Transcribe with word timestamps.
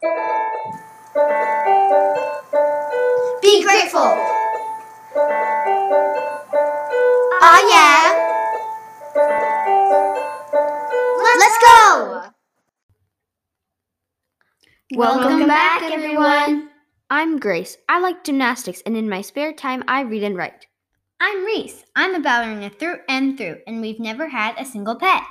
Be 0.00 0.06
grateful. 3.64 4.14
Oh 7.40 7.60
yeah. 7.68 8.14
Let's 11.38 11.58
go. 11.64 12.22
Welcome 14.96 15.48
back, 15.48 15.82
everyone. 15.82 16.70
I'm 17.10 17.40
Grace. 17.40 17.76
I 17.88 17.98
like 17.98 18.22
gymnastics, 18.22 18.80
and 18.86 18.96
in 18.96 19.08
my 19.08 19.22
spare 19.22 19.52
time, 19.52 19.82
I 19.88 20.02
read 20.02 20.22
and 20.22 20.36
write. 20.36 20.66
I'm 21.18 21.44
Reese. 21.44 21.82
I'm 21.96 22.14
a 22.14 22.20
ballerina 22.20 22.70
through 22.70 22.98
and 23.08 23.36
through, 23.36 23.56
and 23.66 23.80
we've 23.80 23.98
never 23.98 24.28
had 24.28 24.54
a 24.58 24.64
single 24.64 24.94
pet. 24.94 25.24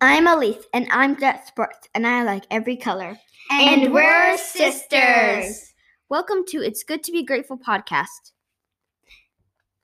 I'm 0.00 0.26
Elise, 0.26 0.64
and 0.74 0.88
I'm 0.90 1.14
good 1.14 1.24
at 1.24 1.46
sports, 1.46 1.88
and 1.94 2.06
I 2.06 2.24
like 2.24 2.44
every 2.50 2.76
color. 2.76 3.16
And 3.50 3.92
we're 3.92 4.36
sisters. 4.36 5.72
Welcome 6.08 6.44
to 6.48 6.62
It's 6.62 6.82
Good 6.82 7.02
to 7.04 7.12
Be 7.12 7.24
Grateful 7.24 7.56
podcast. 7.56 8.32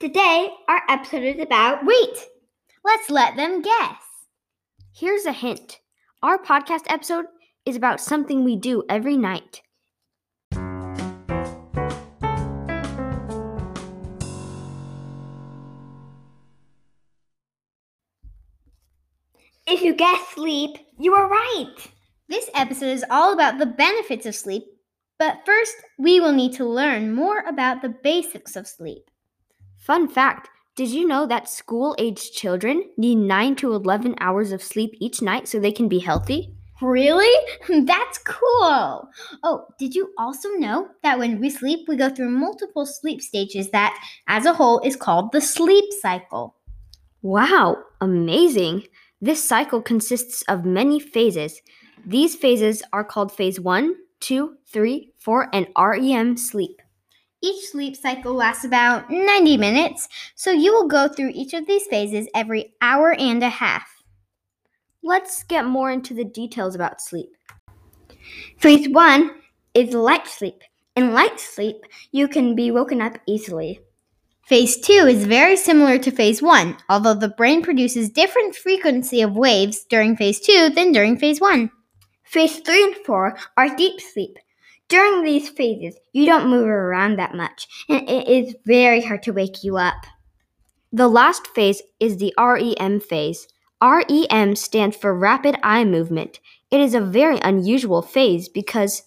Today, 0.00 0.50
our 0.68 0.82
episode 0.88 1.22
is 1.22 1.40
about 1.40 1.86
Wait, 1.86 2.26
let's 2.84 3.08
let 3.08 3.36
them 3.36 3.62
guess. 3.62 4.02
Here's 4.92 5.26
a 5.26 5.32
hint 5.32 5.78
our 6.22 6.38
podcast 6.38 6.82
episode 6.88 7.26
is 7.64 7.76
about 7.76 8.00
something 8.00 8.44
we 8.44 8.56
do 8.56 8.82
every 8.88 9.16
night. 9.16 9.62
If 19.72 19.82
you 19.82 19.94
guess 19.94 20.26
sleep, 20.34 20.78
you 20.98 21.14
are 21.14 21.28
right. 21.28 21.72
This 22.28 22.50
episode 22.56 22.88
is 22.88 23.04
all 23.08 23.32
about 23.32 23.58
the 23.58 23.66
benefits 23.66 24.26
of 24.26 24.34
sleep, 24.34 24.64
but 25.16 25.46
first, 25.46 25.76
we 25.96 26.18
will 26.18 26.32
need 26.32 26.54
to 26.54 26.64
learn 26.64 27.14
more 27.14 27.44
about 27.46 27.80
the 27.80 27.94
basics 28.02 28.56
of 28.56 28.66
sleep. 28.66 29.08
Fun 29.78 30.08
fact 30.08 30.48
Did 30.74 30.88
you 30.88 31.06
know 31.06 31.24
that 31.26 31.48
school 31.48 31.94
aged 32.00 32.34
children 32.34 32.82
need 32.96 33.14
9 33.14 33.54
to 33.56 33.72
11 33.72 34.16
hours 34.18 34.50
of 34.50 34.60
sleep 34.60 34.90
each 34.98 35.22
night 35.22 35.46
so 35.46 35.60
they 35.60 35.70
can 35.70 35.86
be 35.88 36.00
healthy? 36.00 36.52
Really? 36.82 37.32
That's 37.86 38.18
cool. 38.18 39.08
Oh, 39.44 39.66
did 39.78 39.94
you 39.94 40.12
also 40.18 40.48
know 40.58 40.88
that 41.04 41.20
when 41.20 41.38
we 41.38 41.48
sleep, 41.48 41.86
we 41.86 41.94
go 41.94 42.08
through 42.10 42.30
multiple 42.30 42.86
sleep 42.86 43.22
stages 43.22 43.70
that, 43.70 43.96
as 44.26 44.46
a 44.46 44.52
whole, 44.52 44.80
is 44.80 44.96
called 44.96 45.30
the 45.30 45.40
sleep 45.40 45.92
cycle? 46.02 46.56
Wow, 47.22 47.76
amazing! 48.00 48.82
This 49.20 49.46
cycle 49.46 49.82
consists 49.82 50.42
of 50.48 50.64
many 50.64 50.98
phases. 50.98 51.60
These 52.06 52.36
phases 52.36 52.82
are 52.92 53.04
called 53.04 53.32
phase 53.32 53.60
1, 53.60 53.94
2, 54.20 54.56
3, 54.72 55.12
4, 55.18 55.48
and 55.52 55.66
REM 55.76 56.38
sleep. 56.38 56.80
Each 57.42 57.70
sleep 57.70 57.96
cycle 57.96 58.34
lasts 58.34 58.64
about 58.64 59.10
90 59.10 59.56
minutes, 59.58 60.08
so 60.34 60.50
you 60.50 60.72
will 60.72 60.88
go 60.88 61.08
through 61.08 61.32
each 61.34 61.52
of 61.52 61.66
these 61.66 61.86
phases 61.86 62.28
every 62.34 62.74
hour 62.80 63.12
and 63.12 63.42
a 63.42 63.48
half. 63.48 63.88
Let's 65.02 65.42
get 65.44 65.66
more 65.66 65.90
into 65.90 66.14
the 66.14 66.24
details 66.24 66.74
about 66.74 67.00
sleep. 67.00 67.30
Phase 68.58 68.88
one 68.88 69.32
is 69.74 69.94
light 69.94 70.26
sleep. 70.28 70.62
In 70.96 71.12
light 71.12 71.40
sleep, 71.40 71.76
you 72.12 72.28
can 72.28 72.54
be 72.54 72.70
woken 72.70 73.00
up 73.00 73.18
easily. 73.26 73.80
Phase 74.50 74.80
2 74.80 74.92
is 75.06 75.26
very 75.26 75.56
similar 75.56 75.96
to 75.98 76.10
phase 76.10 76.42
1, 76.42 76.76
although 76.88 77.14
the 77.14 77.28
brain 77.28 77.62
produces 77.62 78.10
different 78.10 78.56
frequency 78.56 79.22
of 79.22 79.36
waves 79.36 79.84
during 79.88 80.16
phase 80.16 80.40
2 80.40 80.70
than 80.70 80.90
during 80.90 81.16
phase 81.16 81.40
1. 81.40 81.70
Phase 82.24 82.58
three 82.58 82.82
and 82.82 82.96
four 83.06 83.38
are 83.56 83.76
deep 83.76 84.00
sleep. 84.00 84.38
During 84.88 85.22
these 85.22 85.48
phases, 85.48 85.96
you 86.12 86.26
don't 86.26 86.50
move 86.50 86.66
around 86.66 87.16
that 87.16 87.36
much, 87.36 87.68
and 87.88 88.08
it 88.10 88.26
is 88.26 88.56
very 88.66 89.00
hard 89.00 89.22
to 89.22 89.32
wake 89.32 89.62
you 89.62 89.76
up. 89.76 90.04
The 90.92 91.06
last 91.06 91.46
phase 91.46 91.80
is 92.00 92.16
the 92.16 92.34
REM 92.36 92.98
phase. 92.98 93.46
REM 93.80 94.56
stands 94.56 94.96
for 94.96 95.16
rapid 95.16 95.58
eye 95.62 95.84
movement. 95.84 96.40
It 96.72 96.80
is 96.80 96.94
a 96.94 97.00
very 97.00 97.38
unusual 97.38 98.02
phase 98.02 98.48
because, 98.48 99.04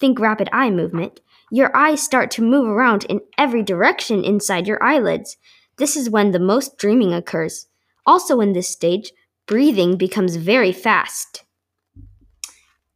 think 0.00 0.18
rapid 0.18 0.48
eye 0.54 0.70
movement, 0.70 1.20
your 1.50 1.74
eyes 1.76 2.02
start 2.02 2.30
to 2.32 2.42
move 2.42 2.68
around 2.68 3.04
in 3.04 3.20
every 3.38 3.62
direction 3.62 4.24
inside 4.24 4.66
your 4.66 4.82
eyelids. 4.82 5.36
This 5.78 5.96
is 5.96 6.10
when 6.10 6.32
the 6.32 6.38
most 6.38 6.78
dreaming 6.78 7.12
occurs. 7.12 7.66
Also, 8.04 8.40
in 8.40 8.52
this 8.52 8.68
stage, 8.68 9.12
breathing 9.46 9.96
becomes 9.96 10.36
very 10.36 10.72
fast. 10.72 11.44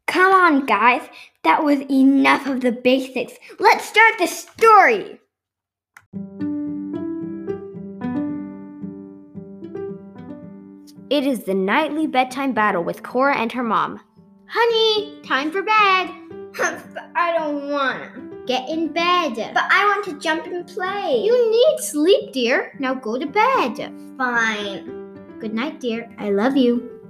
Come 0.06 0.32
on, 0.32 0.66
guys. 0.66 1.02
That 1.44 1.62
was 1.62 1.80
enough 1.90 2.46
of 2.46 2.60
the 2.60 2.72
basics. 2.72 3.34
Let's 3.58 3.88
start 3.88 4.14
the 4.18 4.26
story. 4.26 5.20
It 11.10 11.26
is 11.26 11.44
the 11.44 11.54
nightly 11.54 12.06
bedtime 12.06 12.52
battle 12.52 12.84
with 12.84 13.02
Cora 13.02 13.36
and 13.36 13.50
her 13.52 13.64
mom. 13.64 14.00
Honey, 14.46 15.20
time 15.22 15.50
for 15.50 15.62
bed. 15.62 16.10
I 17.14 17.34
don't 17.36 17.70
want. 17.70 18.19
Get 18.46 18.68
in 18.68 18.92
bed. 18.92 19.34
But 19.54 19.64
I 19.70 19.84
want 19.86 20.04
to 20.06 20.18
jump 20.18 20.46
and 20.46 20.66
play. 20.66 21.22
you 21.24 21.50
need 21.50 21.78
sleep, 21.80 22.32
dear. 22.32 22.74
Now 22.78 22.94
go 22.94 23.18
to 23.18 23.26
bed. 23.26 23.92
fine. 24.18 25.38
Good 25.38 25.54
night, 25.54 25.80
dear. 25.80 26.10
I 26.18 26.30
love 26.30 26.56
you. 26.56 27.00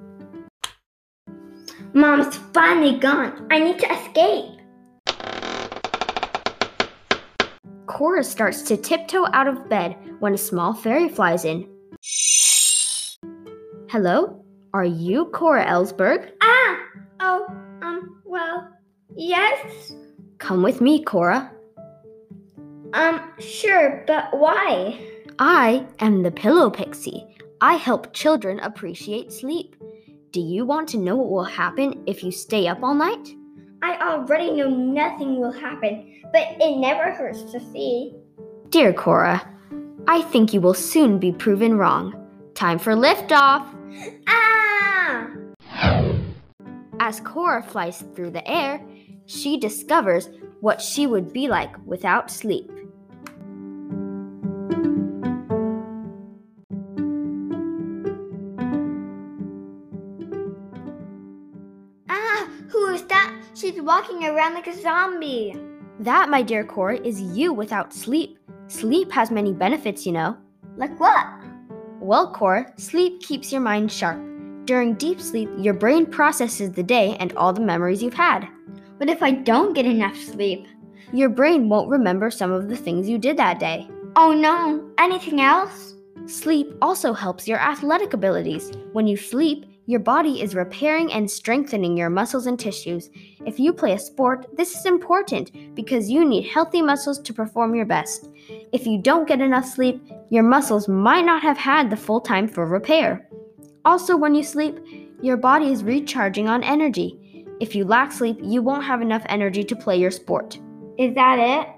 Mom's 1.93 2.37
finally 2.55 2.99
gone. 2.99 3.47
I 3.51 3.59
need 3.59 3.79
to 3.81 3.93
escape. 3.93 4.61
Cora 7.87 8.23
starts 8.23 8.63
to 8.63 8.77
tiptoe 8.77 9.27
out 9.33 9.49
of 9.49 9.69
bed 9.69 9.97
when 10.21 10.35
a 10.35 10.39
small 10.39 10.73
fairy 10.73 11.09
flies 11.09 11.45
in. 11.45 11.69
Hello? 13.89 14.45
Are 14.73 14.85
you 14.85 15.27
Cora 15.27 15.67
Ellsberg? 15.67 16.31
Ah! 16.41 16.79
Oh, 17.19 17.47
um, 17.83 18.23
well, 18.25 18.69
yes. 19.17 19.93
Come 20.41 20.63
with 20.63 20.81
me, 20.81 21.05
Cora. 21.05 21.53
Um, 22.93 23.21
sure, 23.39 24.03
but 24.07 24.37
why? 24.37 24.99
I 25.39 25.87
am 26.01 26.23
the 26.23 26.31
Pillow 26.31 26.71
Pixie. 26.71 27.25
I 27.61 27.75
help 27.75 28.13
children 28.13 28.59
appreciate 28.61 29.33
sleep. 29.33 29.77
Do 30.33 30.41
you 30.41 30.65
want 30.65 30.89
to 30.89 30.99
know 30.99 31.15
what 31.15 31.31
will 31.31 31.45
happen 31.45 32.03
if 32.07 32.25
you 32.25 32.33
stay 32.33 32.67
up 32.67 32.83
all 32.83 32.95
night? 32.95 33.29
I 33.83 33.97
already 34.01 34.51
know 34.51 34.69
nothing 34.69 35.39
will 35.39 35.53
happen, 35.53 36.23
but 36.33 36.57
it 36.59 36.79
never 36.79 37.13
hurts 37.13 37.45
to 37.53 37.61
see. 37.61 38.15
Dear 38.71 38.93
Cora, 38.93 39.47
I 40.09 40.23
think 40.23 40.53
you 40.53 40.61
will 40.61 40.75
soon 40.75 41.19
be 41.19 41.33
proven 41.33 41.77
wrong. 41.77 42.15
Time 42.55 42.79
for 42.79 42.95
liftoff! 42.95 43.67
Ah! 44.27 45.31
As 46.99 47.21
Cora 47.21 47.63
flies 47.63 48.05
through 48.15 48.31
the 48.31 48.47
air, 48.51 48.81
she 49.31 49.57
discovers 49.57 50.29
what 50.61 50.83
she 50.83 51.07
would 51.07 51.33
be 51.33 51.47
like 51.47 51.75
without 51.87 52.31
sleep. 52.31 52.69
Ah, 62.09 62.51
who 62.69 62.89
is 62.89 63.05
that? 63.05 63.41
She's 63.55 63.81
walking 63.81 64.25
around 64.25 64.55
like 64.55 64.67
a 64.67 64.77
zombie. 64.83 65.57
That, 66.01 66.29
my 66.29 66.43
dear 66.43 66.65
Cora, 66.65 66.99
is 66.99 67.21
you 67.21 67.53
without 67.53 67.95
sleep. 67.95 68.37
Sleep 68.67 69.13
has 69.13 69.31
many 69.31 69.53
benefits, 69.53 70.05
you 70.05 70.13
know. 70.13 70.37
Like 70.77 70.99
what? 70.99 71.25
Well, 72.01 72.33
Cora, 72.33 72.73
sleep 72.79 73.21
keeps 73.23 73.53
your 73.53 73.61
mind 73.61 73.93
sharp. 73.93 74.21
During 74.65 74.95
deep 74.95 75.21
sleep, 75.21 75.49
your 75.57 75.75
brain 75.75 76.07
processes 76.07 76.73
the 76.73 76.83
day 76.83 77.17
and 77.21 77.33
all 77.35 77.53
the 77.53 77.61
memories 77.61 78.03
you've 78.03 78.15
had. 78.15 78.49
What 79.01 79.09
if 79.09 79.23
I 79.23 79.31
don't 79.31 79.73
get 79.73 79.87
enough 79.87 80.15
sleep? 80.15 80.67
Your 81.15 81.31
brain 81.31 81.71
won't 81.71 81.89
remember 81.89 82.31
some 82.31 82.53
of 82.53 82.69
the 82.69 82.77
things 82.77 83.09
you 83.09 83.17
did 83.17 83.39
that 83.39 83.59
day. 83.59 83.89
Oh 84.15 84.35
no, 84.35 84.91
anything 84.99 85.41
else? 85.41 85.95
Sleep 86.27 86.75
also 86.83 87.15
helps 87.15 87.49
your 87.49 87.59
athletic 87.59 88.13
abilities. 88.13 88.71
When 88.93 89.07
you 89.07 89.17
sleep, 89.17 89.65
your 89.87 90.01
body 90.01 90.43
is 90.43 90.55
repairing 90.55 91.11
and 91.15 91.31
strengthening 91.31 91.97
your 91.97 92.11
muscles 92.11 92.45
and 92.45 92.61
tissues. 92.61 93.09
If 93.47 93.59
you 93.59 93.73
play 93.73 93.95
a 93.95 93.99
sport, 93.99 94.55
this 94.59 94.77
is 94.77 94.85
important 94.85 95.75
because 95.75 96.11
you 96.11 96.23
need 96.23 96.51
healthy 96.51 96.83
muscles 96.83 97.21
to 97.21 97.33
perform 97.33 97.75
your 97.75 97.87
best. 97.87 98.29
If 98.71 98.87
you 98.87 99.01
don't 99.01 99.27
get 99.27 99.41
enough 99.41 99.65
sleep, 99.65 100.07
your 100.29 100.43
muscles 100.43 100.89
might 100.89 101.25
not 101.25 101.41
have 101.41 101.57
had 101.57 101.89
the 101.89 101.97
full 101.97 102.21
time 102.21 102.47
for 102.47 102.67
repair. 102.67 103.27
Also, 103.87 104.15
when 104.15 104.35
you 104.35 104.43
sleep, 104.43 104.79
your 105.23 105.39
body 105.39 105.73
is 105.73 105.85
recharging 105.85 106.51
on 106.51 106.63
energy. 106.63 107.17
If 107.61 107.75
you 107.75 107.85
lack 107.85 108.11
sleep, 108.11 108.39
you 108.43 108.63
won't 108.63 108.85
have 108.85 109.03
enough 109.03 109.23
energy 109.29 109.63
to 109.65 109.77
play 109.77 109.99
your 109.99 110.11
sport. 110.11 110.59
Is 110.99 111.15
that 111.15 111.39
it? 111.39 111.69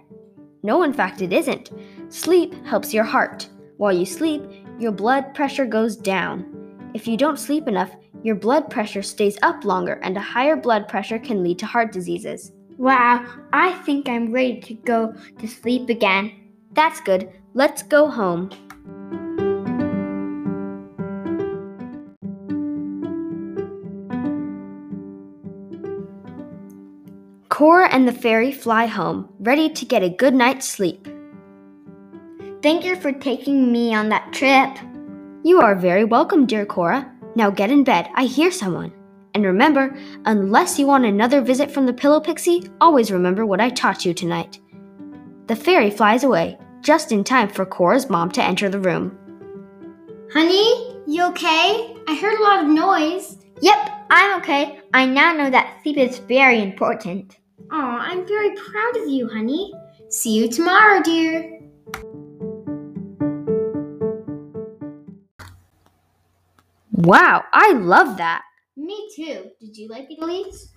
No, 0.62 0.84
in 0.84 0.93
fact, 0.93 1.20
it 1.20 1.32
isn't. 1.32 1.73
Sleep 2.08 2.55
helps 2.64 2.94
your 2.94 3.02
heart. 3.02 3.49
While 3.79 3.93
you 3.93 4.06
sleep, 4.06 4.43
your 4.79 4.93
blood 4.93 5.34
pressure 5.34 5.67
goes 5.67 5.96
down. 5.96 6.90
If 6.94 7.08
you 7.08 7.17
don't 7.17 7.38
sleep 7.38 7.67
enough, 7.67 7.90
your 8.23 8.37
blood 8.37 8.70
pressure 8.70 9.02
stays 9.02 9.37
up 9.43 9.64
longer, 9.64 9.94
and 10.05 10.17
a 10.17 10.20
higher 10.20 10.55
blood 10.55 10.87
pressure 10.87 11.19
can 11.19 11.43
lead 11.43 11.58
to 11.58 11.67
heart 11.67 11.90
diseases. 11.90 12.52
Wow, 12.78 13.26
I 13.52 13.73
think 13.82 14.08
I'm 14.08 14.32
ready 14.32 14.61
to 14.61 14.75
go 14.75 15.12
to 15.40 15.49
sleep 15.49 15.88
again. 15.88 16.32
That's 16.75 17.00
good. 17.00 17.28
Let's 17.55 17.82
go 17.82 18.08
home. 18.08 18.50
Cora 27.52 27.87
and 27.93 28.08
the 28.08 28.12
fairy 28.14 28.50
fly 28.50 28.87
home, 28.87 29.28
ready 29.38 29.69
to 29.69 29.84
get 29.84 30.02
a 30.02 30.08
good 30.08 30.32
night's 30.32 30.66
sleep. 30.66 31.06
Thank 32.62 32.82
you 32.82 32.96
for 32.96 33.12
taking 33.12 33.70
me 33.70 33.94
on 33.94 34.08
that 34.08 34.32
trip. 34.32 34.70
You 35.44 35.60
are 35.60 35.75
very 35.75 36.04
welcome, 36.04 36.46
dear 36.46 36.64
Cora. 36.64 37.12
Now 37.37 37.50
get 37.50 37.70
in 37.70 37.84
bed. 37.84 38.08
I 38.14 38.25
hear 38.25 38.50
someone. 38.50 38.90
And 39.34 39.44
remember, 39.44 39.94
unless 40.25 40.78
you 40.78 40.87
want 40.87 41.04
another 41.04 41.43
visit 41.43 41.70
from 41.70 41.84
the 41.84 41.93
Pillow 41.93 42.20
Pixie, 42.20 42.70
always 42.81 43.12
remember 43.12 43.44
what 43.44 43.60
I 43.60 43.69
taught 43.69 44.06
you 44.06 44.14
tonight. 44.14 44.58
The 45.46 45.54
fairy 45.54 45.90
flies 45.90 46.25
away, 46.25 46.56
just 46.81 47.12
in 47.12 47.22
time 47.22 47.50
for 47.50 47.66
Cora's 47.66 48.08
mom 48.08 48.31
to 48.31 48.43
enter 48.43 48.70
the 48.70 48.81
room. 48.81 49.19
Honey, 50.32 50.96
you 51.06 51.22
okay? 51.26 51.99
I 52.08 52.14
heard 52.14 52.38
a 52.38 52.43
lot 52.44 52.64
of 52.64 52.70
noise. 52.70 53.37
Yep, 53.60 54.06
I'm 54.08 54.40
okay. 54.40 54.81
I 54.94 55.04
now 55.04 55.34
know 55.34 55.50
that 55.50 55.82
sleep 55.82 55.99
is 55.99 56.19
very 56.19 56.62
important. 56.62 57.37
Aw, 57.74 57.98
I'm 58.00 58.26
very 58.26 58.54
proud 58.54 58.96
of 58.98 59.08
you, 59.08 59.26
honey. 59.30 59.72
See 60.10 60.34
you 60.34 60.46
tomorrow, 60.46 61.02
dear. 61.02 61.58
Wow, 66.90 67.44
I 67.50 67.72
love 67.72 68.19
that. 68.19 68.42
Me 68.76 69.08
too. 69.16 69.52
Did 69.58 69.74
you 69.78 69.88
like 69.88 70.10
it, 70.10 70.19
Elise? 70.20 70.69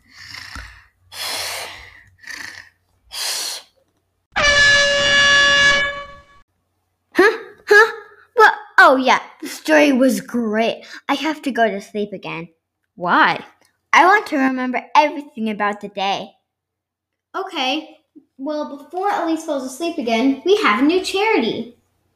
Huh? 7.14 7.38
Huh? 7.68 7.92
Well, 8.38 8.54
oh 8.78 8.96
yeah, 8.96 9.20
the 9.42 9.50
story 9.50 9.92
was 9.92 10.22
great. 10.22 10.86
I 11.10 11.16
have 11.16 11.42
to 11.42 11.52
go 11.52 11.70
to 11.70 11.82
sleep 11.82 12.14
again. 12.14 12.48
Why? 12.96 13.44
I 13.92 14.06
want 14.06 14.28
to 14.28 14.38
remember 14.38 14.82
everything 14.96 15.50
about 15.50 15.82
the 15.82 15.90
day. 15.90 16.32
Okay. 17.36 17.98
Well, 18.38 18.78
before 18.78 19.12
Elise 19.12 19.46
falls 19.46 19.64
asleep 19.64 19.98
again, 19.98 20.42
we 20.46 20.56
have 20.58 20.82
a 20.82 20.86
new 20.86 21.04
charity. 21.04 21.76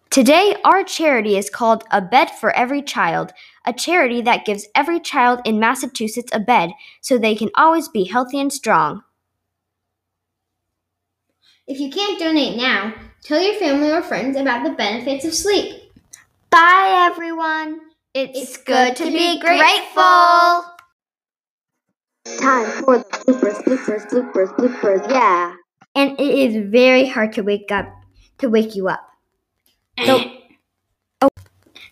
Today, 0.10 0.56
our 0.63 0.83
charity 0.83 1.38
is 1.38 1.50
called 1.50 1.83
A 1.92 2.01
Bed 2.01 2.31
for 2.31 2.51
Every 2.56 2.81
Child, 2.81 3.31
a 3.66 3.74
charity 3.74 4.21
that 4.21 4.45
gives 4.45 4.68
every 4.74 5.00
child 5.00 5.42
in 5.45 5.60
Massachusetts 5.60 6.31
a 6.33 6.39
bed 6.39 6.71
so 7.01 7.18
they 7.18 7.36
can 7.36 7.50
always 7.56 7.88
be 7.88 8.06
healthy 8.06 8.39
and 8.39 8.51
strong. 8.51 9.04
If 11.68 11.80
you 11.80 11.92
can't 11.92 12.19
donate 12.19 12.57
now, 12.57 12.95
tell 13.24 13.42
your 13.42 13.54
family 13.60 13.92
or 13.92 14.01
friends 14.01 14.36
about 14.36 14.63
the 14.63 14.71
benefits 14.71 15.25
of 15.25 15.36
sleep. 15.36 15.92
Bye, 16.50 17.07
everyone. 17.12 17.81
It's, 18.16 18.57
good 18.57 18.95
to 18.95 19.06
be 19.06 19.39
grateful. 19.39 20.63
Time 22.37 22.83
for 22.83 22.97
the 22.99 23.03
bloopers, 23.25 23.63
bloopers, 23.63 24.09
bloopers, 24.09 24.55
bloopers, 24.55 25.09
yeah. 25.09 25.55
And 25.95 26.19
it 26.19 26.21
is 26.21 26.69
very 26.69 27.07
hard 27.07 27.33
to 27.33 27.41
wake 27.41 27.71
up, 27.71 27.87
to 28.37 28.49
wake 28.49 28.75
you 28.75 28.87
up. 28.87 29.01
So, 30.05 30.23
oh, 31.21 31.29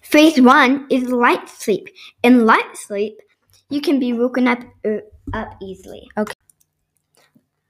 phase 0.01 0.39
one 0.39 0.87
is 0.89 1.09
light 1.09 1.49
sleep. 1.49 1.89
In 2.23 2.45
light 2.45 2.77
sleep, 2.77 3.19
you 3.69 3.81
can 3.81 3.99
be 3.99 4.13
woken 4.13 4.47
up 4.47 4.59
uh, 4.85 4.99
up 5.33 5.55
easily. 5.61 6.07
Okay. 6.17 6.33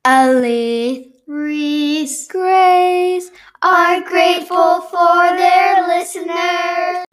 Elise, 0.06 1.08
Reese, 1.28 2.28
Grace, 2.28 3.32
Are 3.62 4.02
grateful 4.02 4.82
for 4.82 5.36
their 5.36 5.88
listeners. 5.88 7.07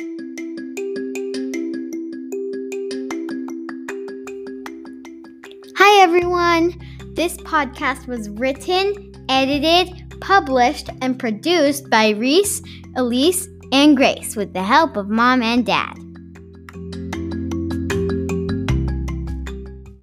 Hi, 5.97 6.03
everyone. 6.03 6.75
This 7.15 7.37
podcast 7.37 8.09
was 8.09 8.29
written, 8.29 9.13
edited, 9.29 10.21
published, 10.21 10.91
and 11.01 11.17
produced 11.17 11.89
by 11.89 12.11
Reese, 12.11 12.61
Elise, 12.97 13.49
and 13.71 13.97
Grace 13.97 14.35
with 14.35 14.53
the 14.55 14.63
help 14.65 14.97
of 14.97 15.09
mom 15.09 15.41
and 15.41 15.65
dad. 15.65 16.04